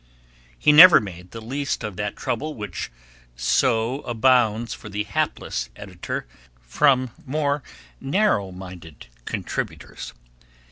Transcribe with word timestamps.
He 0.57 0.71
never 0.71 0.99
made 0.99 1.29
the 1.29 1.39
least 1.43 1.83
of 1.83 1.95
that 1.97 2.15
trouble 2.15 2.55
which 2.55 2.91
so 3.35 3.99
abounds 4.01 4.73
for 4.73 4.89
the 4.89 5.03
hapless 5.03 5.69
editor 5.75 6.25
from 6.59 7.11
narrower 8.01 8.51
minded 8.51 9.05
contributors. 9.25 10.13